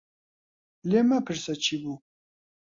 [0.89, 1.95] لێم مەپرسە چی بوو.